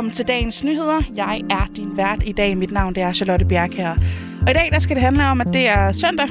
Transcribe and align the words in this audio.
velkommen 0.00 0.16
til 0.16 0.28
dagens 0.28 0.64
nyheder. 0.64 1.02
Jeg 1.16 1.42
er 1.50 1.68
din 1.76 1.96
vært 1.96 2.22
i 2.24 2.32
dag. 2.32 2.56
Mit 2.56 2.70
navn 2.70 2.94
det 2.94 3.02
er 3.02 3.12
Charlotte 3.12 3.44
Bjerkær. 3.44 3.90
Og 4.42 4.50
i 4.50 4.52
dag 4.52 4.68
der 4.72 4.78
skal 4.78 4.96
det 4.96 5.02
handle 5.02 5.26
om, 5.26 5.40
at 5.40 5.46
det 5.52 5.68
er 5.68 5.92
søndag. 5.92 6.28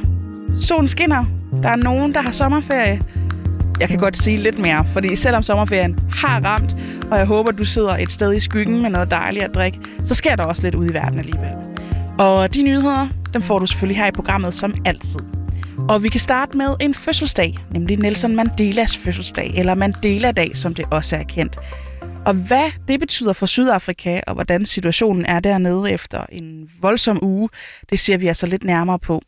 Solen 0.61 0.87
skinner. 0.87 1.25
Der 1.63 1.69
er 1.69 1.75
nogen, 1.75 2.13
der 2.13 2.21
har 2.21 2.31
sommerferie. 2.31 3.01
Jeg 3.79 3.89
kan 3.89 3.99
godt 3.99 4.17
sige 4.17 4.37
lidt 4.37 4.59
mere, 4.59 4.85
fordi 4.93 5.15
selvom 5.15 5.43
sommerferien 5.43 5.99
har 6.13 6.41
ramt, 6.45 6.75
og 7.11 7.17
jeg 7.17 7.25
håber, 7.25 7.51
du 7.51 7.65
sidder 7.65 7.97
et 7.97 8.11
sted 8.11 8.33
i 8.33 8.39
skyggen 8.39 8.81
med 8.81 8.89
noget 8.89 9.11
dejligt 9.11 9.45
at 9.45 9.55
drikke, 9.55 9.79
så 10.05 10.15
sker 10.15 10.35
der 10.35 10.43
også 10.43 10.63
lidt 10.63 10.75
ude 10.75 10.89
i 10.89 10.93
verden 10.93 11.19
alligevel. 11.19 11.51
Og 12.19 12.53
de 12.53 12.61
nyheder, 12.61 13.07
dem 13.33 13.41
får 13.41 13.59
du 13.59 13.65
selvfølgelig 13.65 13.97
her 13.97 14.07
i 14.07 14.11
programmet 14.11 14.53
som 14.53 14.73
altid. 14.85 15.19
Og 15.89 16.03
vi 16.03 16.09
kan 16.09 16.19
starte 16.19 16.57
med 16.57 16.75
en 16.79 16.93
fødselsdag, 16.93 17.57
nemlig 17.71 17.99
Nelson 17.99 18.35
Mandelas 18.35 18.97
fødselsdag, 18.97 19.53
eller 19.55 19.75
Mandela-dag, 19.75 20.57
som 20.57 20.75
det 20.75 20.85
også 20.91 21.15
er 21.15 21.23
kendt. 21.23 21.59
Og 22.25 22.33
hvad 22.33 22.71
det 22.87 22.99
betyder 22.99 23.33
for 23.33 23.45
Sydafrika, 23.45 24.21
og 24.27 24.33
hvordan 24.33 24.65
situationen 24.65 25.25
er 25.25 25.39
dernede 25.39 25.91
efter 25.91 26.25
en 26.31 26.69
voldsom 26.81 27.23
uge, 27.23 27.49
det 27.89 27.99
ser 27.99 28.17
vi 28.17 28.27
altså 28.27 28.47
lidt 28.47 28.63
nærmere 28.63 28.99
på. 28.99 29.21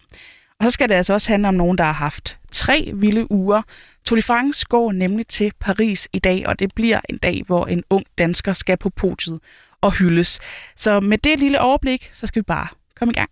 Og 0.59 0.65
så 0.65 0.71
skal 0.71 0.89
det 0.89 0.95
altså 0.95 1.13
også 1.13 1.31
handle 1.31 1.47
om 1.47 1.53
nogen, 1.53 1.77
der 1.77 1.83
har 1.83 1.93
haft 1.93 2.37
tre 2.51 2.91
vilde 2.93 3.31
uger. 3.31 3.61
Tour 4.05 4.15
de 4.15 4.21
France 4.21 4.65
går 4.69 4.91
nemlig 4.91 5.27
til 5.27 5.51
Paris 5.59 6.07
i 6.13 6.19
dag, 6.19 6.47
og 6.47 6.59
det 6.59 6.75
bliver 6.75 6.99
en 7.09 7.17
dag, 7.17 7.43
hvor 7.45 7.65
en 7.65 7.83
ung 7.89 8.05
dansker 8.17 8.53
skal 8.53 8.77
på 8.77 8.89
podiet 8.89 9.39
og 9.81 9.91
hyldes. 9.91 10.39
Så 10.75 10.99
med 10.99 11.17
det 11.17 11.39
lille 11.39 11.61
overblik, 11.61 12.09
så 12.13 12.27
skal 12.27 12.39
vi 12.39 12.45
bare 12.47 12.67
komme 12.95 13.11
i 13.11 13.15
gang. 13.15 13.29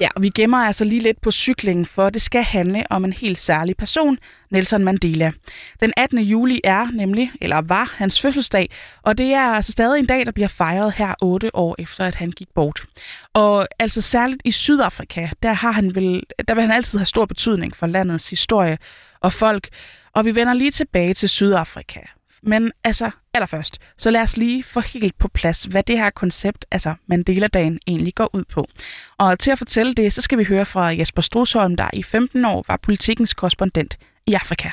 Ja, 0.00 0.08
og 0.16 0.22
vi 0.22 0.28
gemmer 0.28 0.58
altså 0.58 0.84
lige 0.84 1.02
lidt 1.02 1.20
på 1.20 1.30
cyklingen, 1.30 1.86
for 1.86 2.10
det 2.10 2.22
skal 2.22 2.42
handle 2.42 2.84
om 2.90 3.04
en 3.04 3.12
helt 3.12 3.38
særlig 3.38 3.76
person, 3.76 4.18
Nelson 4.50 4.84
Mandela. 4.84 5.32
Den 5.80 5.92
18. 5.96 6.18
juli 6.18 6.60
er 6.64 6.86
nemlig, 6.92 7.32
eller 7.40 7.62
var, 7.62 7.94
hans 7.96 8.20
fødselsdag, 8.20 8.70
og 9.02 9.18
det 9.18 9.32
er 9.32 9.42
altså 9.42 9.72
stadig 9.72 9.98
en 9.98 10.06
dag, 10.06 10.26
der 10.26 10.32
bliver 10.32 10.48
fejret 10.48 10.94
her 10.94 11.14
otte 11.22 11.56
år 11.56 11.76
efter, 11.78 12.04
at 12.04 12.14
han 12.14 12.30
gik 12.30 12.48
bort. 12.54 12.82
Og 13.34 13.66
altså 13.78 14.00
særligt 14.00 14.42
i 14.44 14.50
Sydafrika, 14.50 15.28
der, 15.42 15.52
har 15.52 15.70
han 15.70 15.94
vel, 15.94 16.22
der 16.48 16.54
vil 16.54 16.62
han 16.62 16.72
altid 16.72 16.98
have 16.98 17.06
stor 17.06 17.24
betydning 17.24 17.76
for 17.76 17.86
landets 17.86 18.30
historie 18.30 18.78
og 19.20 19.32
folk. 19.32 19.68
Og 20.14 20.24
vi 20.24 20.34
vender 20.34 20.54
lige 20.54 20.70
tilbage 20.70 21.14
til 21.14 21.28
Sydafrika. 21.28 22.00
Men 22.46 22.72
altså, 22.84 23.10
allerførst, 23.34 23.78
så 23.98 24.10
lad 24.10 24.20
os 24.20 24.36
lige 24.36 24.64
få 24.64 24.80
helt 24.80 25.18
på 25.18 25.28
plads, 25.28 25.64
hvad 25.64 25.82
det 25.82 25.98
her 25.98 26.10
koncept, 26.10 26.64
altså 26.70 26.94
Mandela-dagen, 27.06 27.78
egentlig 27.86 28.14
går 28.14 28.30
ud 28.32 28.44
på. 28.44 28.66
Og 29.18 29.38
til 29.38 29.50
at 29.50 29.58
fortælle 29.58 29.94
det, 29.94 30.12
så 30.12 30.22
skal 30.22 30.38
vi 30.38 30.44
høre 30.44 30.66
fra 30.66 30.84
Jesper 30.86 31.22
Strusholm, 31.22 31.76
der 31.76 31.90
i 31.92 32.02
15 32.02 32.44
år 32.44 32.64
var 32.68 32.76
politikens 32.76 33.34
korrespondent 33.34 33.98
i 34.26 34.34
Afrika. 34.34 34.70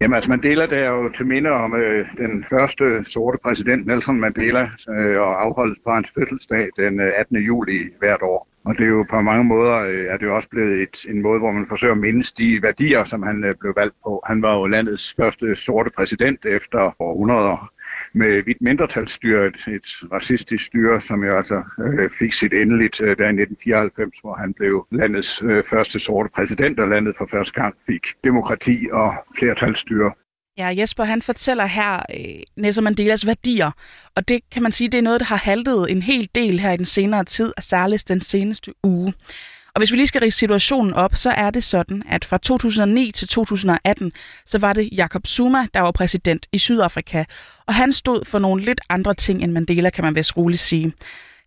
Jamen 0.00 0.14
altså 0.14 0.30
Mandela, 0.30 0.66
det 0.66 0.78
er 0.78 0.90
jo 0.90 1.08
til 1.08 1.26
minde 1.26 1.50
om 1.50 1.74
øh, 1.74 2.06
den 2.16 2.44
første 2.50 3.04
sorte 3.04 3.38
præsident 3.44 3.86
Nelson 3.86 4.20
Mandela, 4.20 4.70
øh, 4.90 5.20
og 5.20 5.44
afholdes 5.44 5.78
på 5.84 5.90
hans 5.90 6.10
fødselsdag 6.14 6.68
den 6.76 7.00
øh, 7.00 7.12
18. 7.16 7.36
Juli 7.36 7.78
hvert 7.98 8.22
år. 8.22 8.48
Og 8.64 8.74
det 8.78 8.84
er 8.84 8.88
jo 8.88 9.06
på 9.10 9.20
mange 9.20 9.44
måder, 9.44 9.78
øh, 9.78 10.06
er 10.08 10.16
det 10.16 10.26
jo 10.26 10.34
også 10.34 10.48
blevet 10.48 10.82
et, 10.82 10.96
en 11.08 11.22
måde, 11.22 11.38
hvor 11.38 11.52
man 11.52 11.66
forsøger 11.68 11.94
at 11.94 12.00
mindes 12.00 12.32
de 12.32 12.62
værdier, 12.62 13.04
som 13.04 13.22
han 13.22 13.44
øh, 13.44 13.54
blev 13.60 13.72
valgt 13.76 13.96
på. 14.04 14.22
Han 14.26 14.42
var 14.42 14.58
jo 14.58 14.66
landets 14.66 15.14
første 15.20 15.56
sorte 15.56 15.90
præsident 15.96 16.44
efter 16.44 17.02
århundreder 17.02 17.72
med 18.12 18.42
hvidt 18.42 18.60
mindretalsstyre, 18.60 19.46
et, 19.46 19.56
et 19.68 19.86
racistisk 20.12 20.66
styre, 20.66 21.00
som 21.00 21.24
jo 21.24 21.36
altså 21.36 21.62
øh, 21.80 22.10
fik 22.18 22.32
sit 22.32 22.52
endeligt 22.52 23.00
øh, 23.00 23.18
der 23.18 23.24
i 23.24 23.36
1994, 23.42 24.18
hvor 24.18 24.34
han 24.34 24.54
blev 24.54 24.86
landets 24.92 25.42
øh, 25.42 25.64
første 25.64 25.98
sorte 25.98 26.30
præsident, 26.34 26.80
og 26.80 26.88
landet 26.88 27.16
for 27.18 27.26
første 27.30 27.60
gang 27.60 27.74
fik 27.86 28.06
demokrati 28.24 28.88
og 28.92 29.14
flertalsstyre. 29.38 30.12
Ja, 30.58 30.74
Jesper 30.78 31.04
han 31.04 31.22
fortæller 31.22 31.66
her 31.66 31.96
øh, 31.96 32.42
Nelson 32.56 32.84
Mandelas 32.84 33.26
værdier, 33.26 33.70
og 34.14 34.28
det 34.28 34.40
kan 34.50 34.62
man 34.62 34.72
sige, 34.72 34.88
det 34.88 34.98
er 34.98 35.02
noget, 35.02 35.20
der 35.20 35.26
har 35.26 35.36
haltet 35.36 35.90
en 35.90 36.02
hel 36.02 36.28
del 36.34 36.60
her 36.60 36.72
i 36.72 36.76
den 36.76 36.84
senere 36.84 37.24
tid, 37.24 37.52
og 37.56 37.62
særligt 37.62 38.08
den 38.08 38.20
seneste 38.20 38.72
uge. 38.84 39.12
Og 39.76 39.80
hvis 39.80 39.92
vi 39.92 39.96
lige 39.96 40.06
skal 40.06 40.20
rige 40.20 40.30
situationen 40.30 40.94
op, 40.94 41.14
så 41.14 41.30
er 41.30 41.50
det 41.50 41.64
sådan, 41.64 42.02
at 42.08 42.24
fra 42.24 42.38
2009 42.38 43.10
til 43.10 43.28
2018, 43.28 44.12
så 44.46 44.58
var 44.58 44.72
det 44.72 44.88
Jacob 44.92 45.26
Zuma, 45.26 45.66
der 45.74 45.80
var 45.80 45.90
præsident 45.90 46.46
i 46.52 46.58
Sydafrika, 46.58 47.24
og 47.66 47.74
han 47.74 47.92
stod 47.92 48.24
for 48.24 48.38
nogle 48.38 48.64
lidt 48.64 48.80
andre 48.88 49.14
ting 49.14 49.42
end 49.42 49.52
Mandela, 49.52 49.90
kan 49.90 50.04
man 50.04 50.14
vist 50.14 50.36
roligt 50.36 50.60
sige. 50.60 50.92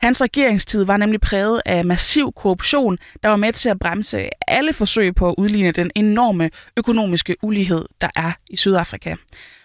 Hans 0.01 0.21
regeringstid 0.21 0.83
var 0.83 0.97
nemlig 0.97 1.21
præget 1.21 1.61
af 1.65 1.85
massiv 1.85 2.31
korruption, 2.35 2.97
der 3.23 3.29
var 3.29 3.35
med 3.35 3.53
til 3.53 3.69
at 3.69 3.79
bremse 3.79 4.29
alle 4.47 4.73
forsøg 4.73 5.15
på 5.15 5.29
at 5.29 5.35
udligne 5.37 5.71
den 5.71 5.91
enorme 5.95 6.49
økonomiske 6.77 7.35
ulighed, 7.41 7.85
der 8.01 8.09
er 8.15 8.31
i 8.49 8.57
Sydafrika. 8.57 9.15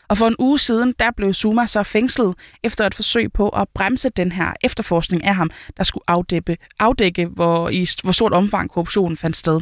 Og 0.09 0.19
for 0.19 0.27
en 0.27 0.37
uge 0.39 0.59
siden, 0.59 0.95
der 0.99 1.11
blev 1.17 1.35
Zuma 1.35 1.67
så 1.67 1.83
fængslet 1.83 2.35
efter 2.63 2.87
et 2.87 2.95
forsøg 2.95 3.33
på 3.33 3.49
at 3.49 3.69
bremse 3.75 4.09
den 4.09 4.33
her 4.33 4.53
efterforskning 4.63 5.25
af 5.25 5.35
ham, 5.35 5.51
der 5.77 5.85
skulle 5.85 6.05
afdække, 6.07 6.57
afdække 6.79 7.27
hvor, 7.27 7.69
i 7.69 7.87
hvor 8.03 8.13
stort 8.13 8.33
omfang 8.33 8.71
korruptionen 8.71 9.17
fandt 9.17 9.37
sted. 9.37 9.61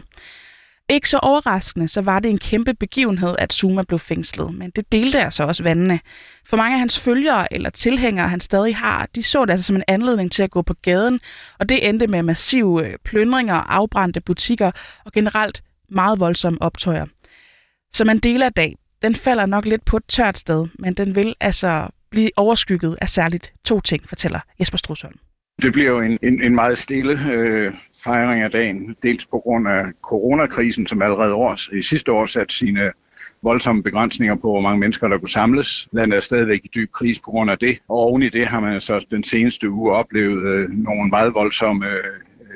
Ikke 0.88 1.08
så 1.08 1.18
overraskende, 1.18 1.88
så 1.88 2.00
var 2.00 2.18
det 2.18 2.30
en 2.30 2.38
kæmpe 2.38 2.74
begivenhed, 2.74 3.36
at 3.38 3.52
Zuma 3.52 3.82
blev 3.82 3.98
fængslet, 3.98 4.54
men 4.54 4.70
det 4.70 4.92
delte 4.92 5.20
altså 5.20 5.44
også 5.44 5.62
vandene. 5.62 6.00
For 6.46 6.56
mange 6.56 6.74
af 6.74 6.78
hans 6.78 7.00
følgere 7.00 7.52
eller 7.52 7.70
tilhængere, 7.70 8.28
han 8.28 8.40
stadig 8.40 8.76
har, 8.76 9.08
de 9.14 9.22
så 9.22 9.44
det 9.44 9.52
altså 9.52 9.66
som 9.66 9.76
en 9.76 9.84
anledning 9.88 10.32
til 10.32 10.42
at 10.42 10.50
gå 10.50 10.62
på 10.62 10.74
gaden, 10.82 11.20
og 11.58 11.68
det 11.68 11.88
endte 11.88 12.06
med 12.06 12.22
massive 12.22 12.86
øh, 12.86 12.98
plyndringer, 13.04 13.54
afbrændte 13.54 14.20
butikker 14.20 14.70
og 15.04 15.12
generelt 15.12 15.62
meget 15.90 16.20
voldsomme 16.20 16.62
optøjer. 16.62 17.06
Så 17.92 18.04
Mandela 18.04 18.48
dag, 18.48 18.76
den 19.02 19.14
falder 19.14 19.46
nok 19.46 19.66
lidt 19.66 19.84
på 19.84 19.96
et 19.96 20.04
tørt 20.08 20.38
sted, 20.38 20.66
men 20.78 20.94
den 20.94 21.14
vil 21.16 21.34
altså 21.40 21.88
blive 22.10 22.30
overskygget 22.36 22.98
af 23.00 23.08
særligt 23.08 23.52
to 23.64 23.80
ting, 23.80 24.08
fortæller 24.08 24.40
Jesper 24.60 24.78
Strusholm. 24.78 25.18
Det 25.62 25.72
bliver 25.72 25.90
jo 25.90 26.00
en, 26.00 26.18
en, 26.22 26.42
en 26.42 26.54
meget 26.54 26.78
stille 26.78 27.18
øh, 27.32 27.72
fejring 28.04 28.42
af 28.42 28.50
dagen, 28.50 28.96
dels 29.02 29.26
på 29.26 29.38
grund 29.38 29.68
af 29.68 29.84
coronakrisen, 30.02 30.86
som 30.86 31.02
allerede 31.02 31.34
års, 31.34 31.68
i 31.72 31.82
sidste 31.82 32.12
år 32.12 32.26
satte 32.26 32.54
sine 32.54 32.92
voldsomme 33.42 33.82
begrænsninger 33.82 34.34
på, 34.34 34.50
hvor 34.50 34.60
mange 34.60 34.80
mennesker, 34.80 35.08
der 35.08 35.18
kunne 35.18 35.28
samles. 35.28 35.88
Landet 35.92 36.16
er 36.16 36.20
stadigvæk 36.20 36.60
i 36.64 36.70
dyb 36.74 36.92
krise 36.92 37.22
på 37.22 37.30
grund 37.30 37.50
af 37.50 37.58
det. 37.58 37.78
Og 37.88 37.96
oven 37.96 38.22
i 38.22 38.28
det 38.28 38.46
har 38.46 38.60
man 38.60 38.80
så 38.80 39.06
den 39.10 39.24
seneste 39.24 39.70
uge 39.70 39.92
oplevet 39.92 40.46
øh, 40.46 40.70
nogle 40.70 41.10
meget 41.10 41.34
voldsomme 41.34 41.86
øh, 41.86 42.04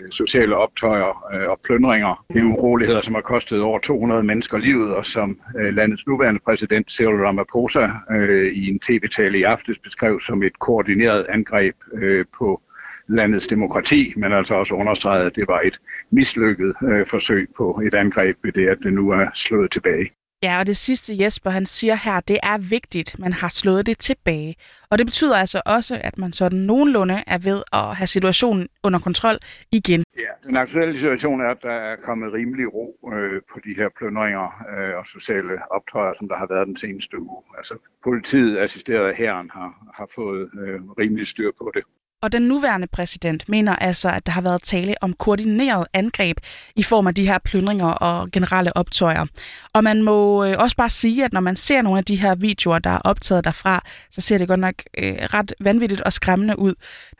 Øh, 0.06 0.12
sociale 0.12 0.56
optøjer 0.56 1.26
øh, 1.34 1.48
og 1.50 1.60
plyndringer. 1.64 2.24
Det 2.32 2.40
er 2.40 2.44
uroligheder, 2.44 3.00
som 3.00 3.14
har 3.14 3.20
kostet 3.20 3.62
over 3.62 3.78
200 3.78 4.22
mennesker 4.22 4.58
livet, 4.58 4.94
og 4.94 5.06
som 5.06 5.40
øh, 5.58 5.74
landets 5.74 6.06
nuværende 6.06 6.40
præsident 6.44 6.90
Cyril 6.90 7.24
Ramaphosa 7.26 7.88
øh, 8.10 8.52
i 8.52 8.68
en 8.68 8.78
tv-tale 8.78 9.38
i 9.38 9.42
aftes 9.42 9.78
beskrev 9.78 10.20
som 10.20 10.42
et 10.42 10.58
koordineret 10.58 11.26
angreb 11.28 11.74
øh, 11.92 12.24
på 12.38 12.62
landets 13.08 13.46
demokrati, 13.46 14.12
men 14.16 14.32
altså 14.32 14.54
også 14.54 14.74
understreget, 14.74 15.26
at 15.26 15.36
det 15.36 15.48
var 15.48 15.60
et 15.60 15.80
mislykket 16.10 16.74
øh, 16.82 17.06
forsøg 17.06 17.48
på 17.56 17.80
et 17.86 17.94
angreb 17.94 18.36
ved 18.42 18.52
det, 18.52 18.68
at 18.68 18.78
det 18.82 18.92
nu 18.92 19.10
er 19.10 19.26
slået 19.34 19.70
tilbage. 19.70 20.10
Ja, 20.46 20.58
og 20.58 20.66
det 20.66 20.76
sidste 20.76 21.16
Jesper 21.20 21.50
han 21.50 21.66
siger 21.66 21.94
her, 21.94 22.20
det 22.20 22.38
er 22.42 22.58
vigtigt, 22.58 23.18
man 23.18 23.32
har 23.32 23.48
slået 23.48 23.86
det 23.86 23.98
tilbage. 23.98 24.56
Og 24.90 24.98
det 24.98 25.06
betyder 25.06 25.36
altså 25.36 25.62
også, 25.66 26.00
at 26.04 26.18
man 26.18 26.32
sådan 26.32 26.58
nogenlunde 26.58 27.24
er 27.26 27.38
ved 27.38 27.62
at 27.72 27.96
have 27.96 28.06
situationen 28.06 28.68
under 28.82 28.98
kontrol 28.98 29.38
igen. 29.72 30.04
Ja, 30.18 30.32
den 30.48 30.56
aktuelle 30.56 30.94
situation 30.94 31.40
er, 31.40 31.50
at 31.50 31.62
der 31.62 31.70
er 31.70 31.96
kommet 31.96 32.32
rimelig 32.32 32.74
ro 32.74 32.86
øh, 33.14 33.42
på 33.52 33.60
de 33.64 33.74
her 33.76 33.88
pløndringer 33.98 34.46
øh, 34.72 34.98
og 34.98 35.06
sociale 35.06 35.54
optøjer, 35.70 36.12
som 36.18 36.28
der 36.28 36.36
har 36.36 36.46
været 36.46 36.66
den 36.66 36.76
seneste 36.76 37.20
uge. 37.20 37.42
Altså 37.58 37.74
politiet, 38.04 38.58
assisteret 38.58 39.08
af 39.08 39.14
herren, 39.16 39.50
har, 39.50 39.70
har 39.94 40.08
fået 40.14 40.50
øh, 40.62 40.80
rimelig 41.00 41.26
styr 41.26 41.50
på 41.58 41.70
det. 41.74 41.84
Og 42.22 42.32
den 42.32 42.42
nuværende 42.42 42.86
præsident 42.86 43.48
mener 43.48 43.76
altså, 43.76 44.08
at 44.08 44.26
der 44.26 44.32
har 44.32 44.40
været 44.40 44.62
tale 44.62 44.94
om 45.00 45.12
koordineret 45.12 45.86
angreb 45.92 46.36
i 46.76 46.82
form 46.82 47.06
af 47.06 47.14
de 47.14 47.26
her 47.26 47.38
plyndringer 47.38 47.86
og 47.86 48.30
generelle 48.30 48.76
optøjer. 48.76 49.26
Og 49.72 49.84
man 49.84 50.02
må 50.02 50.44
øh, 50.44 50.54
også 50.58 50.76
bare 50.76 50.90
sige, 50.90 51.24
at 51.24 51.32
når 51.32 51.40
man 51.40 51.56
ser 51.56 51.82
nogle 51.82 51.98
af 51.98 52.04
de 52.04 52.16
her 52.20 52.34
videoer, 52.34 52.78
der 52.78 52.90
er 52.90 52.98
optaget 52.98 53.44
derfra, 53.44 53.84
så 54.10 54.20
ser 54.20 54.38
det 54.38 54.48
godt 54.48 54.60
nok 54.60 54.74
øh, 54.98 55.14
ret 55.14 55.54
vanvittigt 55.60 56.00
og 56.00 56.12
skræmmende 56.12 56.58
ud. 56.58 56.74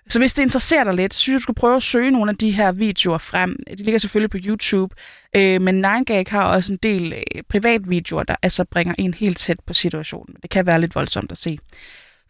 Så 0.09 0.19
hvis 0.19 0.35
det 0.35 0.43
interesserer 0.43 0.85
dig 0.85 0.95
lidt, 0.95 1.15
så 1.15 1.21
synes 1.21 1.33
jeg, 1.33 1.39
du 1.39 1.43
skulle 1.43 1.61
prøve 1.61 1.77
at 1.77 1.83
søge 1.83 2.11
nogle 2.11 2.31
af 2.31 2.37
de 2.37 2.51
her 2.51 2.73
videoer 2.73 3.19
frem. 3.19 3.57
De 3.79 3.83
ligger 3.83 3.99
selvfølgelig 3.99 4.31
på 4.31 4.39
YouTube, 4.41 4.95
øh, 5.37 5.63
men 5.63 5.85
9gag 5.85 6.31
har 6.31 6.45
også 6.45 6.73
en 6.73 6.79
del 6.83 7.13
øh, 7.13 7.43
privatvideoer, 7.49 8.23
der 8.23 8.37
altså 8.43 8.65
bringer 8.65 8.95
en 8.99 9.15
helt 9.15 9.39
tæt 9.39 9.61
på 9.67 9.75
situationen. 9.75 10.37
Det 10.43 10.51
kan 10.51 10.67
være 10.67 10.81
lidt 10.81 10.95
voldsomt 10.95 11.33
at 11.33 11.39
se. 11.39 11.59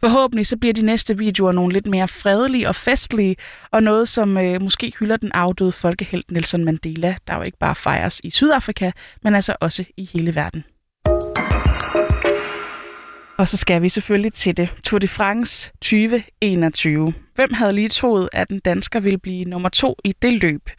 Forhåbentlig 0.00 0.46
så 0.46 0.56
bliver 0.56 0.72
de 0.72 0.82
næste 0.82 1.18
videoer 1.18 1.52
nogle 1.52 1.72
lidt 1.72 1.86
mere 1.86 2.08
fredelige 2.08 2.68
og 2.68 2.74
festlige, 2.74 3.36
og 3.70 3.82
noget, 3.82 4.08
som 4.08 4.38
øh, 4.38 4.62
måske 4.62 4.92
hylder 5.00 5.16
den 5.16 5.32
afdøde 5.34 5.72
folkehelt 5.72 6.30
Nelson 6.30 6.64
Mandela, 6.64 7.16
der 7.26 7.36
jo 7.36 7.42
ikke 7.42 7.58
bare 7.58 7.74
fejres 7.74 8.20
i 8.24 8.30
Sydafrika, 8.30 8.90
men 9.22 9.34
altså 9.34 9.56
også 9.60 9.84
i 9.96 10.10
hele 10.12 10.34
verden. 10.34 10.64
Og 13.38 13.48
så 13.48 13.56
skal 13.56 13.82
vi 13.82 13.88
selvfølgelig 13.88 14.32
til 14.32 14.56
det. 14.56 14.74
Tour 14.84 14.98
de 14.98 15.08
France 15.08 15.72
2021. 15.72 17.14
Hvem 17.34 17.52
havde 17.52 17.74
lige 17.74 17.88
troet, 17.88 18.28
at 18.32 18.50
en 18.50 18.58
dansker 18.58 19.00
ville 19.00 19.18
blive 19.18 19.44
nummer 19.44 19.68
to 19.68 19.96
i 20.04 20.12
det 20.22 20.32
løb? 20.32 20.70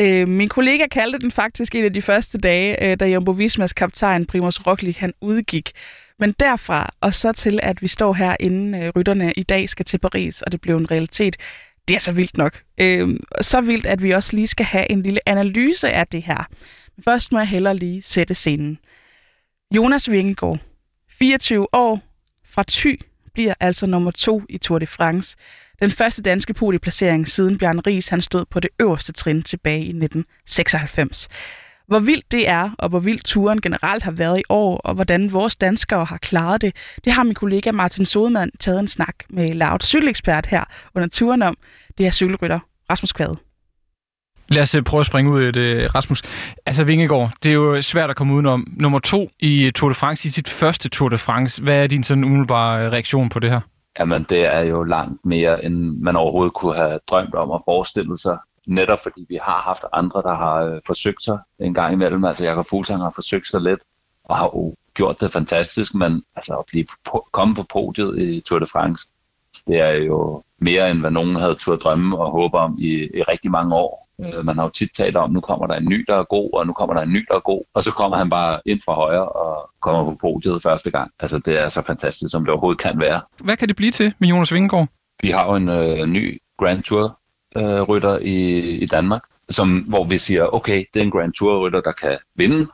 Øh, 0.00 0.28
min 0.28 0.48
kollega 0.48 0.86
kaldte 0.86 1.18
den 1.18 1.30
faktisk 1.30 1.74
en 1.74 1.84
af 1.84 1.92
de 1.92 2.02
første 2.02 2.38
dage, 2.38 2.84
øh, 2.84 2.96
da 3.00 3.06
Jumbo 3.06 3.30
Vismas 3.30 3.72
kaptajn 3.72 4.26
Primoz 4.26 4.60
Roglic 4.66 4.96
han 4.96 5.12
udgik. 5.20 5.72
Men 6.18 6.34
derfra 6.40 6.90
og 7.00 7.14
så 7.14 7.32
til, 7.32 7.60
at 7.62 7.82
vi 7.82 7.88
står 7.88 8.12
her, 8.12 8.36
inden 8.40 8.74
øh, 8.74 8.92
rytterne 8.96 9.32
i 9.36 9.42
dag 9.42 9.68
skal 9.68 9.84
til 9.84 9.98
Paris, 9.98 10.42
og 10.42 10.52
det 10.52 10.60
blev 10.60 10.76
en 10.76 10.90
realitet, 10.90 11.36
det 11.88 11.94
er 11.94 12.00
så 12.00 12.12
vildt 12.12 12.36
nok. 12.36 12.62
Øh, 12.78 13.08
så 13.40 13.60
vildt, 13.60 13.86
at 13.86 14.02
vi 14.02 14.10
også 14.10 14.36
lige 14.36 14.46
skal 14.46 14.66
have 14.66 14.90
en 14.90 15.02
lille 15.02 15.28
analyse 15.28 15.90
af 15.90 16.06
det 16.06 16.22
her. 16.22 16.48
Men 16.96 17.02
først 17.02 17.32
må 17.32 17.38
jeg 17.38 17.48
hellere 17.48 17.76
lige 17.76 18.02
sætte 18.02 18.34
scenen. 18.34 18.78
Jonas 19.74 20.10
Vingegaard, 20.10 20.58
24 21.10 21.74
år, 21.74 22.00
fra 22.44 22.64
Thy, 22.68 23.00
bliver 23.34 23.54
altså 23.60 23.86
nummer 23.86 24.10
to 24.10 24.42
i 24.48 24.58
Tour 24.58 24.78
de 24.78 24.86
France. 24.86 25.36
Den 25.80 25.90
første 25.90 26.22
danske 26.22 26.54
podieplacering 26.54 27.28
siden 27.28 27.58
Bjørn 27.58 27.80
Ries 27.86 28.08
han 28.08 28.22
stod 28.22 28.44
på 28.44 28.60
det 28.60 28.70
øverste 28.80 29.12
trin 29.12 29.42
tilbage 29.42 29.80
i 29.80 29.88
1996. 29.88 31.28
Hvor 31.86 31.98
vildt 31.98 32.32
det 32.32 32.48
er, 32.48 32.70
og 32.78 32.88
hvor 32.88 32.98
vildt 32.98 33.24
turen 33.24 33.60
generelt 33.60 34.02
har 34.02 34.10
været 34.10 34.38
i 34.38 34.42
år, 34.48 34.76
og 34.76 34.94
hvordan 34.94 35.32
vores 35.32 35.56
danskere 35.56 36.04
har 36.04 36.16
klaret 36.16 36.62
det, 36.62 36.76
det 37.04 37.12
har 37.12 37.22
min 37.22 37.34
kollega 37.34 37.72
Martin 37.72 38.06
Sodemann 38.06 38.50
taget 38.60 38.80
en 38.80 38.88
snak 38.88 39.14
med 39.30 39.54
Loud 39.54 39.80
cykelekspert 39.82 40.46
her 40.46 40.64
under 40.94 41.08
turen 41.08 41.42
om. 41.42 41.56
Det 41.98 42.06
er 42.06 42.10
cykelrytter 42.10 42.58
Rasmus 42.90 43.12
Kvade. 43.12 43.36
Lad 44.48 44.62
os 44.62 44.74
øh, 44.74 44.82
prøve 44.82 45.00
at 45.00 45.06
springe 45.06 45.30
ud 45.30 45.42
af 45.42 45.52
det, 45.52 45.94
Rasmus. 45.94 46.22
Altså 46.66 46.84
Vingegaard, 46.84 47.32
det 47.42 47.48
er 47.48 47.54
jo 47.54 47.82
svært 47.82 48.10
at 48.10 48.16
komme 48.16 48.34
udenom. 48.34 48.66
Nummer 48.76 48.98
to 48.98 49.30
i 49.40 49.70
Tour 49.74 49.88
de 49.88 49.94
France, 49.94 50.28
i 50.28 50.30
sit 50.30 50.48
første 50.48 50.88
Tour 50.88 51.08
de 51.08 51.18
France. 51.18 51.62
Hvad 51.62 51.82
er 51.82 51.86
din 51.86 52.02
sådan 52.02 52.24
umiddelbare 52.24 52.84
øh, 52.84 52.92
reaktion 52.92 53.28
på 53.28 53.38
det 53.38 53.50
her? 53.50 53.60
Jamen, 53.98 54.26
det 54.28 54.44
er 54.44 54.60
jo 54.60 54.82
langt 54.82 55.24
mere, 55.24 55.64
end 55.64 55.98
man 55.98 56.16
overhovedet 56.16 56.54
kunne 56.54 56.76
have 56.76 57.00
drømt 57.06 57.34
om 57.34 57.50
at 57.50 57.62
forestille 57.64 58.18
sig. 58.18 58.38
Netop 58.66 58.98
fordi 59.02 59.26
vi 59.28 59.38
har 59.42 59.60
haft 59.60 59.84
andre, 59.92 60.22
der 60.22 60.34
har 60.34 60.62
øh, 60.64 60.80
forsøgt 60.86 61.22
sig 61.22 61.38
en 61.58 61.74
gang 61.74 61.92
imellem. 61.92 62.24
Altså 62.24 62.44
Jakob 62.44 62.66
Fuglsang 62.66 63.02
har 63.02 63.12
forsøgt 63.14 63.46
sig 63.46 63.60
lidt, 63.60 63.80
og 64.24 64.36
har 64.36 64.44
jo 64.44 64.74
gjort 64.94 65.20
det 65.20 65.32
fantastisk, 65.32 65.94
men 65.94 66.22
altså 66.36 66.54
at 66.54 66.64
blive 66.66 66.86
på, 67.04 67.28
komme 67.32 67.54
på 67.54 67.62
podiet 67.72 68.18
i 68.18 68.40
Tour 68.40 68.58
de 68.58 68.66
France, 68.66 69.08
det 69.66 69.80
er 69.80 69.90
jo 69.90 70.42
mere 70.58 70.90
end 70.90 71.00
hvad 71.00 71.10
nogen 71.10 71.36
havde 71.36 71.54
turde 71.54 71.78
drømme 71.78 72.18
og 72.18 72.30
håbe 72.30 72.58
om 72.58 72.76
i, 72.78 72.90
i 72.90 73.22
rigtig 73.22 73.50
mange 73.50 73.74
år. 73.74 74.08
Øh, 74.20 74.44
man 74.44 74.56
har 74.56 74.64
jo 74.64 74.68
tit 74.68 74.90
talt 74.96 75.16
om, 75.16 75.30
nu 75.30 75.40
kommer 75.40 75.66
der 75.66 75.74
en 75.74 75.88
ny, 75.88 76.04
der 76.08 76.14
er 76.14 76.24
god, 76.24 76.50
og 76.52 76.66
nu 76.66 76.72
kommer 76.72 76.94
der 76.94 77.02
en 77.02 77.12
ny, 77.12 77.26
der 77.28 77.34
er 77.34 77.40
god. 77.40 77.62
Og 77.74 77.82
så 77.82 77.92
kommer 77.92 78.16
han 78.16 78.30
bare 78.30 78.60
ind 78.66 78.80
fra 78.84 78.94
højre 78.94 79.28
og 79.28 79.70
kommer 79.80 80.04
på 80.04 80.18
podiet 80.20 80.62
første 80.62 80.90
gang. 80.90 81.10
Altså 81.20 81.38
det 81.38 81.58
er 81.58 81.68
så 81.68 81.82
fantastisk, 81.86 82.30
som 82.30 82.42
det 82.42 82.50
overhovedet 82.50 82.82
kan 82.82 83.00
være. 83.00 83.20
Hvad 83.40 83.56
kan 83.56 83.68
det 83.68 83.76
blive 83.76 83.90
til 83.90 84.14
med 84.18 84.28
Jonas 84.28 84.52
Vingegaard? 84.52 84.88
Vi 85.22 85.28
har 85.28 85.46
jo 85.46 85.54
en 85.54 85.68
øh, 85.68 86.06
ny 86.06 86.42
Grand 86.58 86.82
Tour 86.82 87.18
øh, 87.56 87.82
rytter 87.82 88.18
i, 88.18 88.58
i 88.60 88.86
Danmark, 88.86 89.22
som, 89.48 89.78
hvor 89.78 90.04
vi 90.04 90.18
siger, 90.18 90.54
okay, 90.54 90.84
det 90.94 91.00
er 91.00 91.04
en 91.04 91.10
Grand 91.10 91.32
Tour 91.32 91.66
rytter, 91.66 91.80
der 91.80 91.92
kan 91.92 92.18
vinde 92.34 92.66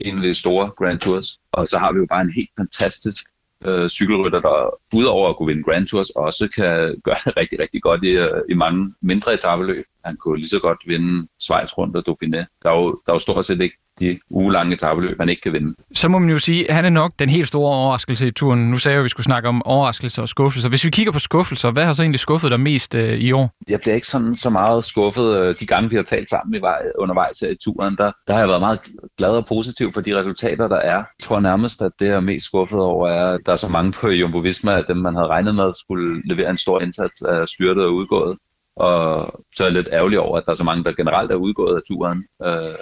en 0.00 0.16
af 0.16 0.22
de 0.22 0.34
store 0.34 0.70
Grand 0.70 0.98
Tours. 0.98 1.38
Og 1.52 1.68
så 1.68 1.78
har 1.78 1.92
vi 1.92 1.98
jo 1.98 2.06
bare 2.10 2.20
en 2.20 2.32
helt 2.32 2.50
fantastisk 2.58 3.24
øh, 3.64 3.88
cykelrytter, 3.88 4.40
der 4.40 4.78
udover 4.94 5.28
at 5.28 5.36
kunne 5.36 5.46
vinde 5.46 5.62
Grand 5.62 5.86
Tours, 5.86 6.10
også 6.10 6.48
kan 6.48 7.00
gøre 7.04 7.16
det 7.24 7.36
rigtig, 7.40 7.58
rigtig 7.58 7.82
godt 7.82 8.04
i, 8.04 8.08
øh, 8.10 8.42
i 8.48 8.54
mange 8.54 8.94
mindre 9.02 9.34
etabeløb. 9.34 9.84
Han 10.04 10.16
kunne 10.16 10.36
lige 10.36 10.48
så 10.48 10.58
godt 10.60 10.78
vinde 10.86 11.28
Schweiz 11.40 11.78
rundt 11.78 11.96
og 11.96 12.04
Dauphiné. 12.08 12.44
Der 12.62 12.70
er 12.70 12.76
jo, 12.76 13.00
der 13.06 13.12
er 13.12 13.16
jo 13.16 13.18
stort 13.18 13.46
set 13.46 13.60
ikke 13.60 13.76
de 14.00 14.18
ugelange 14.30 14.72
etabløb, 14.74 15.18
man 15.18 15.28
ikke 15.28 15.42
kan 15.42 15.52
vinde. 15.52 15.74
Så 15.94 16.08
må 16.08 16.18
man 16.18 16.30
jo 16.30 16.38
sige, 16.38 16.68
at 16.68 16.74
han 16.74 16.84
er 16.84 16.90
nok 16.90 17.12
den 17.18 17.28
helt 17.28 17.48
store 17.48 17.74
overraskelse 17.74 18.26
i 18.26 18.30
turen. 18.30 18.70
Nu 18.70 18.76
sagde 18.76 18.94
jeg, 18.94 19.00
at 19.00 19.04
vi 19.04 19.08
skulle 19.08 19.24
snakke 19.24 19.48
om 19.48 19.66
overraskelser 19.66 20.22
og 20.22 20.28
skuffelser. 20.28 20.68
Hvis 20.68 20.84
vi 20.84 20.90
kigger 20.90 21.12
på 21.12 21.18
skuffelser, 21.18 21.70
hvad 21.70 21.84
har 21.84 21.92
så 21.92 22.02
egentlig 22.02 22.20
skuffet 22.20 22.50
dig 22.50 22.60
mest 22.60 22.94
øh, 22.94 23.18
i 23.18 23.32
år? 23.32 23.50
Jeg 23.68 23.80
bliver 23.80 23.94
ikke 23.94 24.06
sådan 24.06 24.36
så 24.36 24.50
meget 24.50 24.84
skuffet. 24.84 25.36
Øh, 25.36 25.54
de 25.60 25.66
gange, 25.66 25.90
vi 25.90 25.96
har 25.96 26.02
talt 26.02 26.30
sammen 26.30 26.54
i 26.54 26.60
vej, 26.60 26.82
undervejs 26.98 27.42
i 27.42 27.54
turen, 27.64 27.96
der, 27.96 28.12
der 28.26 28.32
har 28.32 28.40
jeg 28.40 28.48
været 28.48 28.60
meget 28.60 28.80
glad 29.18 29.30
og 29.30 29.46
positiv 29.46 29.92
for 29.92 30.00
de 30.00 30.18
resultater, 30.18 30.68
der 30.68 30.76
er. 30.76 30.96
Jeg 30.96 31.04
tror 31.20 31.40
nærmest, 31.40 31.82
at 31.82 31.92
det, 31.98 32.06
jeg 32.06 32.14
er 32.14 32.20
mest 32.20 32.46
skuffet 32.46 32.80
over, 32.80 33.08
er, 33.08 33.34
at 33.34 33.40
der 33.46 33.52
er 33.52 33.56
så 33.56 33.68
mange 33.68 33.92
på 33.92 34.08
Jumbo 34.08 34.38
Visma, 34.38 34.78
at 34.78 34.84
dem, 34.88 34.96
man 34.96 35.14
havde 35.14 35.28
regnet 35.28 35.54
med, 35.54 35.72
skulle 35.74 36.22
levere 36.24 36.50
en 36.50 36.58
stor 36.58 36.80
indsats, 36.80 37.22
af 37.22 37.48
styrtet 37.48 37.84
og 37.84 37.94
udgået. 37.94 38.38
Og 38.76 39.32
så 39.54 39.62
er 39.62 39.66
jeg 39.66 39.74
lidt 39.74 39.88
ærgerlig 39.92 40.20
over, 40.20 40.38
at 40.38 40.46
der 40.46 40.52
er 40.52 40.56
så 40.56 40.64
mange, 40.64 40.84
der 40.84 40.92
generelt 40.92 41.30
er 41.30 41.34
udgået 41.34 41.76
af 41.76 41.82
turen. 41.88 42.24
Øh, 42.46 42.74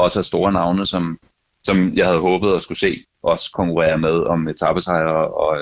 også 0.00 0.18
af 0.18 0.24
store 0.24 0.52
navne, 0.52 0.86
som, 0.86 1.18
som 1.64 1.92
jeg 1.94 2.06
havde 2.06 2.20
håbet 2.20 2.54
at 2.54 2.62
skulle 2.62 2.78
se 2.78 3.04
også 3.22 3.50
konkurrere 3.52 3.98
med 3.98 4.22
om 4.22 4.48
etappesejre 4.48 5.28
og, 5.28 5.58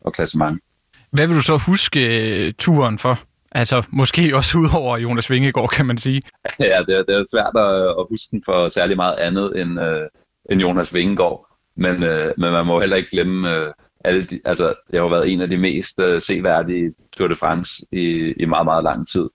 og, 0.00 0.12
klassement. 0.12 0.62
Hvad 1.10 1.26
vil 1.26 1.36
du 1.36 1.42
så 1.42 1.62
huske 1.66 2.00
uh, 2.46 2.52
turen 2.58 2.98
for? 2.98 3.18
Altså 3.52 3.86
måske 3.90 4.36
også 4.36 4.58
ud 4.62 4.68
over 4.74 4.98
Jonas 4.98 5.30
Vingegaard, 5.30 5.68
kan 5.68 5.86
man 5.86 5.98
sige. 5.98 6.22
Ja, 6.60 6.78
det 6.86 6.94
er, 6.98 7.02
det 7.02 7.14
er 7.14 7.24
svært 7.30 7.56
at, 7.56 7.88
at 8.00 8.06
huske 8.10 8.28
den 8.30 8.42
for 8.44 8.68
særlig 8.68 8.96
meget 8.96 9.16
andet 9.18 9.60
end, 9.60 9.80
uh, 9.80 10.06
end 10.50 10.60
Jonas 10.60 10.94
Vingegaard. 10.94 11.46
Men, 11.76 11.94
uh, 11.94 12.30
men 12.38 12.52
man 12.52 12.66
må 12.66 12.80
heller 12.80 12.96
ikke 12.96 13.10
glemme, 13.10 13.66
uh, 13.66 13.72
alle 14.04 14.26
de, 14.30 14.40
altså, 14.44 14.74
det 14.90 15.00
har 15.00 15.08
været 15.08 15.32
en 15.32 15.40
af 15.40 15.50
de 15.50 15.58
mest 15.58 15.98
uh, 15.98 16.22
seværdige 16.22 16.94
Tour 17.12 17.28
de 17.28 17.36
France 17.36 17.72
i, 17.92 18.34
i 18.40 18.44
meget, 18.44 18.64
meget 18.64 18.84
lang 18.84 19.08
tid. 19.08 19.28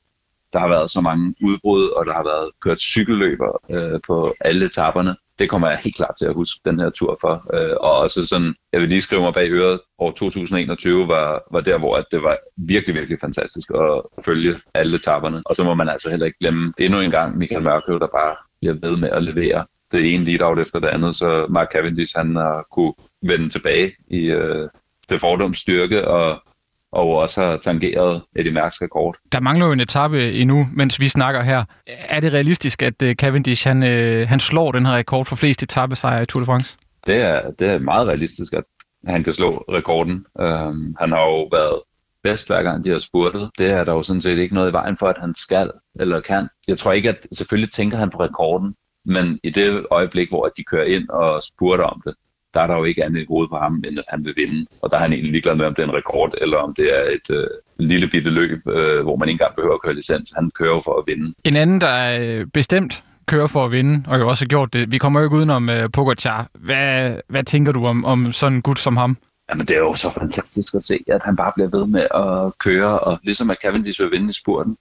Der 0.54 0.60
har 0.60 0.68
været 0.68 0.90
så 0.90 1.02
mange 1.02 1.36
udbrud, 1.42 1.90
og 1.90 2.06
der 2.06 2.14
har 2.14 2.24
været 2.24 2.50
kørt 2.62 2.80
cykelløber 2.80 3.52
øh, 3.70 4.00
på 4.08 4.34
alle 4.42 4.66
etaperne. 4.66 5.16
Det 5.40 5.50
kommer 5.50 5.68
jeg 5.70 5.78
helt 5.78 5.96
klart 5.96 6.16
til 6.20 6.26
at 6.26 6.34
huske 6.34 6.62
den 6.66 6.80
her 6.80 6.90
tur 6.90 7.18
for. 7.22 7.34
Øh, 7.54 7.76
og 7.80 7.92
også 7.98 8.26
sådan, 8.26 8.56
jeg 8.74 8.82
vil 8.82 8.90
lige 8.90 9.02
skrive 9.02 9.22
mig 9.22 9.34
bag 9.34 9.52
øret, 9.52 9.80
år 10.00 10.12
2021 10.12 11.08
var, 11.08 11.44
var 11.52 11.62
der, 11.62 11.78
hvor 11.78 11.98
at 11.98 12.06
det 12.12 12.24
var 12.24 12.38
virkelig, 12.58 12.96
virkelig 12.96 13.20
fantastisk 13.22 13.70
at 13.70 14.24
følge 14.26 14.60
alle 14.74 14.96
etaperne. 14.96 15.42
Og 15.46 15.56
så 15.56 15.64
må 15.64 15.74
man 15.74 15.90
altså 15.90 16.10
heller 16.10 16.26
ikke 16.26 16.40
glemme 16.40 16.74
endnu 16.80 17.00
en 17.00 17.12
gang 17.12 17.38
Michael 17.38 17.64
Mørkøv, 17.64 18.00
der 18.00 18.08
bare 18.08 18.36
bliver 18.60 18.90
ved 18.90 18.98
med 18.98 19.10
at 19.10 19.24
levere 19.24 19.66
det 19.92 20.14
ene 20.14 20.24
lead-out 20.24 20.60
efter 20.60 20.80
det 20.80 20.88
andet. 20.88 21.16
Så 21.16 21.46
Mark 21.50 21.72
Cavendish, 21.72 22.18
han 22.18 22.36
har 22.36 22.68
kunne 22.72 22.94
vende 23.22 23.50
tilbage 23.50 23.96
i 24.08 24.20
øh, 24.20 24.70
det 25.10 25.20
fordoms 25.20 25.60
styrke 25.60 26.08
og 26.08 26.44
og 26.94 27.08
også 27.08 27.42
har 27.42 27.58
tangeret 27.58 28.22
Eddie 28.36 28.54
Mærks 28.54 28.82
rekord. 28.82 29.18
Der 29.32 29.40
mangler 29.40 29.66
jo 29.66 29.72
en 29.72 29.80
etape 29.80 30.34
endnu, 30.34 30.68
mens 30.74 31.00
vi 31.00 31.08
snakker 31.08 31.42
her. 31.42 31.64
Er 31.88 32.20
det 32.20 32.34
realistisk, 32.34 32.82
at 32.82 33.02
øh, 33.04 33.16
Cavendish 33.16 33.68
han, 33.68 33.84
øh, 33.84 34.28
han 34.28 34.40
slår 34.40 34.72
den 34.72 34.86
her 34.86 34.96
rekord 34.96 35.26
for 35.26 35.36
flest 35.36 35.64
etappesejre 35.64 36.24
i 36.24 36.26
Tour 36.26 36.40
de 36.40 36.46
France? 36.46 36.78
Det 37.06 37.16
er, 37.16 37.52
det 37.52 37.68
er 37.68 37.80
meget 37.80 38.08
realistisk, 38.08 38.54
at 38.54 38.64
han 39.08 39.24
kan 39.24 39.34
slå 39.34 39.66
rekorden. 39.70 40.26
Um, 40.36 40.96
han 41.00 41.12
har 41.12 41.22
jo 41.22 41.44
været 41.52 41.82
bedst 42.24 42.48
hver 42.48 42.64
gang, 42.64 42.86
de 42.86 42.90
har 42.90 43.00
spurtet. 43.00 43.52
Det 43.58 43.70
er 43.70 43.84
der 43.84 43.94
jo 43.94 44.04
sådan 44.04 44.22
set 44.22 44.38
ikke 44.38 44.56
noget 44.56 44.70
i 44.70 44.74
vejen 44.74 44.98
for, 44.98 45.08
at 45.08 45.18
han 45.20 45.36
skal 45.36 45.72
eller 46.00 46.20
kan. 46.20 46.48
Jeg 46.68 46.78
tror 46.78 46.92
ikke, 46.92 47.10
at 47.10 47.28
selvfølgelig 47.32 47.72
tænker 47.72 47.98
han 47.98 48.10
på 48.10 48.18
rekorden, 48.18 48.76
men 49.06 49.40
i 49.44 49.50
det 49.50 49.86
øjeblik, 49.92 50.30
hvor 50.30 50.52
de 50.58 50.64
kører 50.64 50.86
ind 50.86 51.10
og 51.10 51.44
spurter 51.44 51.84
om 51.84 52.02
det, 52.06 52.16
der 52.54 52.62
er 52.62 52.68
der 52.68 52.78
jo 52.78 52.84
ikke 52.84 53.06
andet 53.06 53.22
i 53.22 53.26
hovedet 53.28 53.50
på 53.50 53.58
ham, 53.58 53.84
end 53.88 54.00
at 54.00 54.06
han 54.08 54.26
vil 54.26 54.34
vinde. 54.38 54.66
Og 54.82 54.90
der 54.90 54.98
er 54.98 55.02
han 55.02 55.14
egentlig 55.14 55.32
ligeglad 55.32 55.56
med, 55.56 55.66
om 55.66 55.76
det 55.76 55.84
er 55.84 55.88
en 55.88 55.94
rekord, 55.94 56.34
eller 56.42 56.58
om 56.58 56.74
det 56.76 56.88
er 56.98 57.04
et 57.04 57.36
øh, 57.36 57.48
lille 57.80 58.08
bitte 58.08 58.30
løb, 58.30 58.68
øh, 58.68 59.04
hvor 59.04 59.16
man 59.16 59.30
ikke 59.30 59.36
engang 59.36 59.56
behøver 59.56 59.76
at 59.76 59.82
køre 59.82 59.94
licens. 59.94 60.34
Han 60.36 60.52
kører 60.52 60.82
for 60.84 61.00
at 61.00 61.04
vinde. 61.08 61.34
En 61.44 61.56
anden, 61.56 61.82
der 61.82 61.88
er 61.88 62.46
bestemt 62.54 63.04
kører 63.28 63.48
for 63.48 63.66
at 63.66 63.72
vinde, 63.72 64.04
og 64.08 64.20
jo 64.20 64.30
også 64.30 64.46
har 64.46 64.48
gjort 64.48 64.74
det. 64.74 64.92
Vi 64.92 64.98
kommer 64.98 65.20
jo 65.20 65.26
ikke 65.26 65.36
udenom 65.36 65.70
uh, 65.70 65.76
Pogacar. 65.94 66.48
Hvad, 66.54 67.16
hvad 67.30 67.44
tænker 67.44 67.72
du 67.72 67.86
om, 67.86 68.06
om 68.06 68.32
sådan 68.32 68.56
en 68.56 68.62
gut 68.62 68.80
som 68.80 68.98
ham? 68.98 69.18
Jamen, 69.50 69.66
det 69.66 69.76
er 69.76 69.80
jo 69.80 69.94
så 69.94 70.12
fantastisk 70.12 70.76
at 70.76 70.84
se, 70.84 71.00
at 71.08 71.22
han 71.24 71.36
bare 71.36 71.52
bliver 71.56 71.70
ved 71.70 71.88
med 71.88 72.08
at 72.16 72.58
køre, 72.60 73.00
og 73.00 73.20
ligesom 73.24 73.50
at 73.50 73.58
Cavendish 73.62 74.02
vil 74.02 74.12
vinde 74.12 74.30
i 74.30 74.34
spurten, 74.34 74.78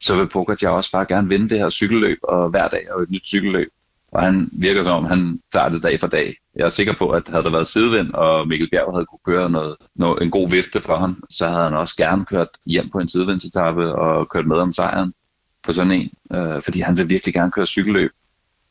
så 0.00 0.16
vil 0.16 0.28
Pogacar 0.28 0.68
også 0.68 0.92
bare 0.92 1.06
gerne 1.06 1.28
vinde 1.28 1.48
det 1.48 1.58
her 1.58 1.68
cykelløb, 1.68 2.18
og 2.22 2.48
hver 2.48 2.68
dag 2.68 2.86
er 2.90 2.94
et 2.94 3.10
nyt 3.10 3.26
cykelløb. 3.26 3.68
Og 4.14 4.22
han 4.22 4.48
virker 4.52 4.82
som 4.82 4.92
om, 4.92 5.04
han 5.04 5.40
tager 5.52 5.68
det 5.68 5.82
dag 5.82 6.00
for 6.00 6.06
dag. 6.06 6.36
Jeg 6.56 6.64
er 6.64 6.68
sikker 6.68 6.94
på, 6.98 7.10
at 7.10 7.22
havde 7.28 7.44
der 7.44 7.50
været 7.50 7.66
sidevind, 7.66 8.12
og 8.12 8.48
Mikkel 8.48 8.70
Bjerg 8.70 8.94
havde 8.94 9.06
kunne 9.06 9.34
køre 9.34 9.50
noget, 9.50 9.76
noget, 9.94 10.22
en 10.22 10.30
god 10.30 10.50
vifte 10.50 10.80
for 10.80 10.96
ham, 10.96 11.24
så 11.30 11.48
havde 11.48 11.64
han 11.64 11.74
også 11.74 11.96
gerne 11.96 12.24
kørt 12.24 12.48
hjem 12.66 12.90
på 12.90 12.98
en 12.98 13.08
sidevindsetappe 13.08 13.94
og 13.94 14.28
kørt 14.28 14.46
med 14.46 14.56
om 14.56 14.72
sejren 14.72 15.14
på 15.62 15.72
sådan 15.72 15.92
en. 15.92 16.10
Øh, 16.32 16.62
fordi 16.62 16.80
han 16.80 16.96
vil 16.96 17.08
virkelig 17.08 17.34
gerne 17.34 17.50
køre 17.50 17.66
cykelløb. 17.66 18.10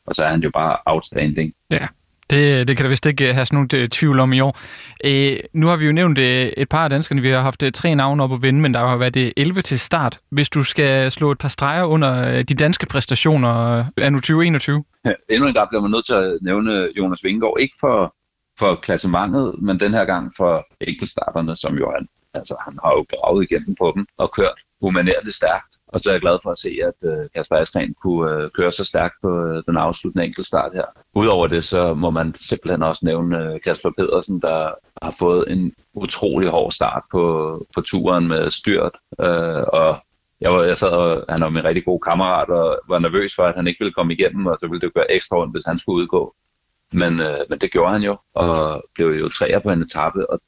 Og 0.06 0.14
så 0.14 0.24
er 0.24 0.28
han 0.28 0.42
jo 0.42 0.50
bare 0.50 0.76
outstanding. 0.86 1.54
Ja, 1.72 1.88
det, 2.30 2.68
det 2.68 2.76
kan 2.76 2.84
der 2.84 2.90
vist 2.90 3.06
ikke 3.06 3.28
øh, 3.28 3.34
have 3.34 3.46
sådan 3.46 3.56
nogle 3.56 3.82
øh, 3.82 3.88
tvivl 3.88 4.20
om 4.20 4.32
i 4.32 4.40
år. 4.40 4.58
Øh, 5.04 5.38
nu 5.52 5.66
har 5.66 5.76
vi 5.76 5.86
jo 5.86 5.92
nævnt 5.92 6.18
øh, 6.18 6.52
et 6.56 6.68
par 6.68 6.84
af 6.84 6.90
danskerne. 6.90 7.22
Vi 7.22 7.30
har 7.30 7.40
haft 7.40 7.62
øh, 7.62 7.72
tre 7.72 7.94
navne 7.94 8.22
op 8.22 8.32
at 8.32 8.42
vinde, 8.42 8.60
men 8.60 8.74
der 8.74 8.80
har 8.80 8.96
været 8.96 9.14
det 9.14 9.32
11 9.36 9.62
til 9.62 9.80
start. 9.80 10.18
Hvis 10.30 10.48
du 10.48 10.64
skal 10.64 11.10
slå 11.10 11.30
et 11.30 11.38
par 11.38 11.48
streger 11.48 11.84
under 11.84 12.42
de 12.42 12.54
danske 12.54 12.86
præstationer 12.86 13.48
af 13.96 14.12
nu 14.12 14.18
2021? 14.18 14.84
Ja, 15.04 15.12
endnu 15.30 15.48
en 15.48 15.54
gang 15.54 15.68
bliver 15.68 15.82
man 15.82 15.90
nødt 15.90 16.06
til 16.06 16.14
at 16.14 16.38
nævne 16.42 16.88
Jonas 16.98 17.24
Vingegaard. 17.24 17.56
Ikke 17.60 17.74
for, 17.80 18.14
for 18.58 18.74
klassementet, 18.74 19.54
men 19.62 19.80
den 19.80 19.94
her 19.94 20.04
gang 20.04 20.32
for 20.36 20.66
enkeltstarterne, 20.80 21.56
som 21.56 21.78
jo 21.78 21.90
han, 21.90 22.08
altså, 22.34 22.56
han 22.64 22.78
har 22.84 22.90
jo 22.90 23.06
gravet 23.12 23.42
igennem 23.50 23.74
på 23.78 23.92
dem 23.96 24.06
og 24.18 24.32
kørt 24.32 24.58
humanærligt 24.80 25.36
stærkt. 25.36 25.74
Og 25.94 26.00
så 26.00 26.10
er 26.10 26.14
jeg 26.14 26.20
glad 26.20 26.38
for 26.42 26.50
at 26.50 26.58
se, 26.58 26.78
at 26.90 27.08
øh, 27.10 27.28
Kasper 27.34 27.56
Askren 27.56 27.94
kunne 28.02 28.32
øh, 28.32 28.50
køre 28.50 28.72
så 28.72 28.84
stærkt 28.84 29.14
på 29.22 29.46
øh, 29.46 29.62
den 29.66 29.76
afsluttende 29.76 30.24
enkeltstart 30.26 30.72
her. 30.74 30.84
Udover 31.14 31.46
det, 31.46 31.64
så 31.64 31.94
må 31.94 32.10
man 32.10 32.34
simpelthen 32.40 32.82
også 32.82 33.00
nævne 33.04 33.38
øh, 33.44 33.60
Kasper 33.60 33.90
Pedersen, 33.98 34.40
der 34.40 34.74
har 35.02 35.14
fået 35.18 35.52
en 35.52 35.74
utrolig 35.94 36.48
hård 36.48 36.72
start 36.72 37.02
på, 37.10 37.24
på 37.74 37.80
turen 37.80 38.28
med 38.28 38.50
styrt. 38.50 38.94
Øh, 39.20 39.62
og 39.72 39.96
jeg, 40.40 40.52
var, 40.52 40.62
jeg 40.62 40.76
sad 40.76 40.88
og, 40.88 41.24
han 41.28 41.40
var 41.40 41.48
min 41.48 41.64
rigtig 41.64 41.84
god 41.84 42.00
kammerat, 42.00 42.48
og 42.48 42.80
var 42.88 42.98
nervøs 42.98 43.34
for, 43.34 43.42
at 43.42 43.56
han 43.56 43.66
ikke 43.66 43.80
ville 43.80 43.94
komme 43.94 44.12
igennem, 44.12 44.46
og 44.46 44.56
så 44.60 44.66
ville 44.66 44.80
det 44.80 44.94
gøre 44.94 45.12
ekstra 45.12 45.40
ondt, 45.40 45.54
hvis 45.54 45.66
han 45.66 45.78
skulle 45.78 46.02
udgå. 46.02 46.34
Men, 46.92 47.20
øh, 47.20 47.38
men 47.50 47.58
det 47.58 47.70
gjorde 47.70 47.92
han 47.92 48.02
jo, 48.02 48.16
og 48.34 48.84
blev 48.94 49.06
jo 49.06 49.28
træer 49.28 49.58
på 49.58 49.70
en 49.70 49.82
etape, 49.82 50.30
og 50.30 50.40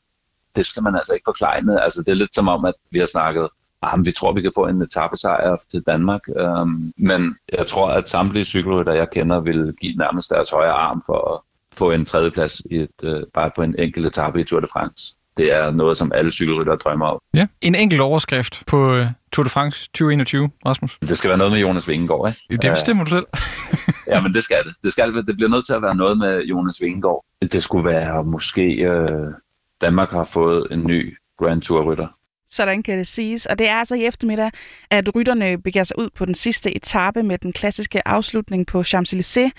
det 0.56 0.66
skal 0.66 0.82
man 0.82 0.94
altså 0.94 1.12
ikke 1.12 1.24
forklare. 1.26 1.84
Altså, 1.84 2.02
det 2.02 2.08
er 2.08 2.14
lidt 2.22 2.34
som 2.34 2.48
om, 2.48 2.64
at 2.64 2.74
vi 2.90 2.98
har 2.98 3.06
snakket, 3.06 3.48
ah, 3.92 4.04
vi 4.04 4.12
tror, 4.12 4.32
vi 4.32 4.42
kan 4.42 4.52
få 4.54 4.66
en 4.66 4.82
etappesejr 4.82 5.56
til 5.70 5.82
Danmark. 5.86 6.20
Um, 6.28 6.92
men 6.96 7.36
jeg 7.52 7.66
tror, 7.66 7.88
at 7.88 8.10
samtlige 8.10 8.44
cykelrytter, 8.44 8.92
jeg 8.92 9.10
kender, 9.10 9.40
vil 9.40 9.74
give 9.80 9.96
nærmest 9.96 10.30
deres 10.30 10.50
højre 10.50 10.72
arm 10.72 11.02
for 11.06 11.34
at 11.34 11.40
få 11.78 11.90
en 11.90 12.04
tredjeplads 12.04 12.60
i 12.70 12.76
et, 12.76 12.90
uh, 13.02 13.20
bare 13.34 13.50
på 13.56 13.62
en 13.62 13.74
enkelt 13.78 14.06
etape 14.06 14.40
i 14.40 14.44
Tour 14.44 14.60
de 14.60 14.66
France. 14.72 15.16
Det 15.36 15.52
er 15.52 15.70
noget, 15.70 15.96
som 15.96 16.12
alle 16.14 16.32
cykelryttere 16.32 16.76
drømmer 16.76 17.06
om. 17.06 17.18
Ja, 17.34 17.46
en 17.60 17.74
enkelt 17.74 18.00
overskrift 18.00 18.62
på 18.66 18.92
uh, 18.92 19.06
Tour 19.32 19.44
de 19.44 19.50
France 19.50 19.88
2021, 19.88 20.50
Rasmus. 20.66 20.98
Det 21.00 21.18
skal 21.18 21.28
være 21.28 21.38
noget 21.38 21.52
med 21.52 21.60
Jonas 21.60 21.88
Vingegaard, 21.88 22.28
ikke? 22.28 22.62
Det 22.62 22.70
bestemmer 22.70 23.04
du 23.04 23.10
selv. 23.10 23.26
ja, 24.14 24.20
men 24.20 24.34
det 24.34 24.44
skal 24.44 24.64
det. 24.64 24.74
Det, 24.84 24.92
skal, 24.92 25.14
det 25.14 25.36
bliver 25.36 25.48
nødt 25.48 25.66
til 25.66 25.72
at 25.72 25.82
være 25.82 25.94
noget 25.94 26.18
med 26.18 26.42
Jonas 26.42 26.80
Vingegaard. 26.80 27.24
Det 27.42 27.62
skulle 27.62 27.84
være 27.84 28.24
måske... 28.24 28.90
Uh, 28.90 29.32
Danmark 29.80 30.10
har 30.10 30.28
fået 30.32 30.66
en 30.70 30.86
ny 30.86 31.16
Grand 31.38 31.62
Tour-rytter. 31.62 32.08
Sådan 32.48 32.82
kan 32.82 32.98
det 32.98 33.06
siges. 33.06 33.46
Og 33.46 33.58
det 33.58 33.68
er 33.68 33.74
altså 33.74 33.94
i 33.94 34.04
eftermiddag, 34.04 34.50
at 34.90 35.14
rytterne 35.14 35.58
begiver 35.58 35.84
sig 35.84 35.98
ud 35.98 36.08
på 36.14 36.24
den 36.24 36.34
sidste 36.34 36.76
etape 36.76 37.22
med 37.22 37.38
den 37.38 37.52
klassiske 37.52 38.08
afslutning 38.08 38.66
på 38.66 38.80
Champs-Élysées. 38.80 39.50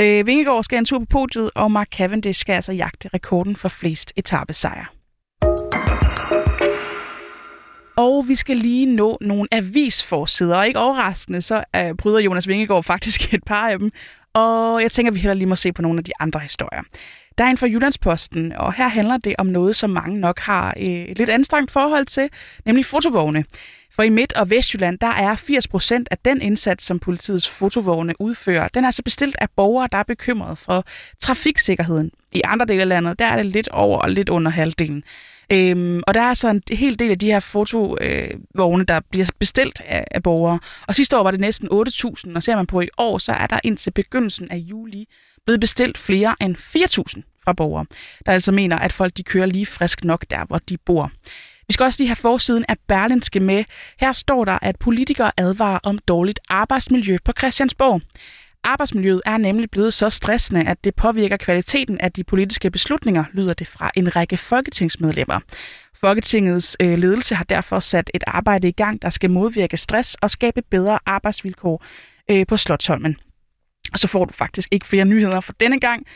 Øh, 0.00 0.26
Vingegaard 0.26 0.64
skal 0.64 0.78
en 0.78 0.84
tur 0.84 0.98
på 0.98 1.04
podiet, 1.04 1.50
og 1.54 1.70
Mark 1.70 1.88
Cavendish 1.88 2.40
skal 2.40 2.52
altså 2.52 2.72
jagte 2.72 3.08
rekorden 3.14 3.56
for 3.56 3.68
flest 3.68 4.12
etapesejre. 4.16 4.86
Og 7.96 8.24
vi 8.28 8.34
skal 8.34 8.56
lige 8.56 8.96
nå 8.96 9.18
nogle 9.20 9.48
avisforsider, 9.52 10.56
og 10.56 10.66
ikke 10.66 10.78
overraskende, 10.78 11.42
så 11.42 11.64
uh, 11.76 11.96
bryder 11.96 12.18
Jonas 12.18 12.48
Vingegaard 12.48 12.84
faktisk 12.84 13.20
et 13.34 13.44
par 13.44 13.68
af 13.68 13.78
dem. 13.78 13.90
Og 14.34 14.82
jeg 14.82 14.92
tænker, 14.92 15.10
at 15.10 15.14
vi 15.14 15.20
heller 15.20 15.34
lige 15.34 15.48
må 15.48 15.56
se 15.56 15.72
på 15.72 15.82
nogle 15.82 15.98
af 15.98 16.04
de 16.04 16.12
andre 16.20 16.40
historier. 16.40 16.82
Der 17.38 17.44
er 17.44 17.48
en 17.48 17.58
fra 17.58 17.66
Jyllandsposten, 17.66 18.52
og 18.52 18.72
her 18.72 18.88
handler 18.88 19.16
det 19.16 19.34
om 19.38 19.46
noget, 19.46 19.76
som 19.76 19.90
mange 19.90 20.20
nok 20.20 20.38
har 20.40 20.74
øh, 20.80 20.86
et 20.86 21.18
lidt 21.18 21.30
anstrengt 21.30 21.70
forhold 21.70 22.06
til, 22.06 22.28
nemlig 22.64 22.84
fotovogne. 22.84 23.44
For 23.92 24.02
i 24.02 24.08
Midt- 24.08 24.32
og 24.32 24.50
Vestjylland, 24.50 24.98
der 24.98 25.06
er 25.06 25.36
80 25.36 25.68
procent 25.68 26.08
af 26.10 26.18
den 26.24 26.40
indsats, 26.40 26.84
som 26.84 26.98
politiets 26.98 27.48
fotovogne 27.48 28.20
udfører, 28.20 28.68
den 28.68 28.84
er 28.84 28.88
altså 28.88 29.02
bestilt 29.02 29.36
af 29.38 29.50
borgere, 29.56 29.88
der 29.92 29.98
er 29.98 30.02
bekymret 30.02 30.58
for 30.58 30.84
trafiksikkerheden. 31.20 32.10
I 32.32 32.40
andre 32.44 32.66
dele 32.66 32.82
af 32.82 32.88
landet, 32.88 33.18
der 33.18 33.24
er 33.26 33.36
det 33.36 33.46
lidt 33.46 33.68
over 33.68 33.98
og 33.98 34.10
lidt 34.10 34.28
under 34.28 34.50
halvdelen. 34.50 35.04
Øhm, 35.52 36.02
og 36.06 36.14
der 36.14 36.20
er 36.20 36.34
så 36.34 36.48
en 36.48 36.62
hel 36.70 36.98
del 36.98 37.10
af 37.10 37.18
de 37.18 37.26
her 37.26 37.40
fotovogne, 37.40 38.84
der 38.84 39.00
bliver 39.10 39.26
bestilt 39.38 39.80
af, 39.86 40.04
af 40.10 40.22
borgere. 40.22 40.58
Og 40.86 40.94
sidste 40.94 41.18
år 41.18 41.22
var 41.22 41.30
det 41.30 41.40
næsten 41.40 41.68
8.000, 41.72 42.34
og 42.34 42.42
ser 42.42 42.56
man 42.56 42.66
på 42.66 42.80
i 42.80 42.88
år, 42.98 43.18
så 43.18 43.32
er 43.32 43.46
der 43.46 43.60
indtil 43.64 43.90
begyndelsen 43.90 44.50
af 44.50 44.56
juli 44.56 45.08
blevet 45.48 45.60
bestilt 45.60 45.98
flere 45.98 46.34
end 46.40 46.56
4.000 46.56 47.42
fra 47.44 47.52
borgere, 47.52 47.86
der 48.26 48.32
altså 48.32 48.52
mener, 48.52 48.78
at 48.78 48.92
folk 48.92 49.16
de 49.16 49.22
kører 49.22 49.46
lige 49.46 49.66
frisk 49.66 50.04
nok 50.04 50.24
der, 50.30 50.44
hvor 50.44 50.58
de 50.58 50.76
bor. 50.76 51.10
Vi 51.68 51.72
skal 51.72 51.84
også 51.84 52.00
lige 52.00 52.08
have 52.08 52.16
forsiden 52.16 52.64
af 52.68 52.76
Berlinske 52.88 53.40
med. 53.40 53.64
Her 54.00 54.12
står 54.12 54.44
der, 54.44 54.58
at 54.62 54.78
politikere 54.78 55.32
advarer 55.36 55.78
om 55.82 55.98
dårligt 55.98 56.40
arbejdsmiljø 56.48 57.16
på 57.24 57.32
Christiansborg. 57.38 58.00
Arbejdsmiljøet 58.64 59.20
er 59.26 59.36
nemlig 59.36 59.70
blevet 59.70 59.94
så 59.94 60.10
stressende, 60.10 60.68
at 60.68 60.84
det 60.84 60.94
påvirker 60.94 61.36
kvaliteten 61.36 62.00
af 62.00 62.12
de 62.12 62.24
politiske 62.24 62.70
beslutninger, 62.70 63.24
lyder 63.32 63.54
det 63.54 63.68
fra 63.68 63.90
en 63.96 64.16
række 64.16 64.36
folketingsmedlemmer. 64.36 65.40
Folketingets 65.94 66.76
øh, 66.80 66.98
ledelse 66.98 67.34
har 67.34 67.44
derfor 67.44 67.80
sat 67.80 68.10
et 68.14 68.24
arbejde 68.26 68.68
i 68.68 68.72
gang, 68.72 69.02
der 69.02 69.10
skal 69.10 69.30
modvirke 69.30 69.76
stress 69.76 70.14
og 70.14 70.30
skabe 70.30 70.62
bedre 70.70 70.98
arbejdsvilkår 71.06 71.84
øh, 72.30 72.46
på 72.46 72.56
Slottholmen. 72.56 73.16
Og 73.92 73.98
så 73.98 74.08
får 74.08 74.24
du 74.24 74.32
faktisk 74.32 74.68
ikke 74.72 74.86
flere 74.86 75.04
nyheder 75.04 75.40
for 75.40 75.52
denne 75.52 75.80
gang. 75.80 76.06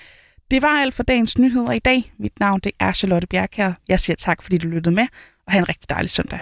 Det 0.51 0.63
var 0.63 0.81
alt 0.81 0.95
for 0.95 1.03
dagens 1.03 1.39
nyheder 1.39 1.73
i 1.73 1.79
dag. 1.79 2.13
Mit 2.19 2.41
navn 2.41 2.61
det 2.61 2.73
er 2.81 2.93
Charlotte 2.93 3.27
Bjerg 3.27 3.49
her. 3.53 3.73
Jeg 3.89 4.01
siger 4.01 4.17
tak, 4.17 4.43
fordi 4.43 4.59
du 4.59 4.69
lyttede 4.69 4.95
med, 4.95 5.07
og 5.47 5.53
have 5.53 5.59
en 5.59 5.69
rigtig 5.69 5.91
dejlig 5.91 6.11
søndag. 6.11 6.39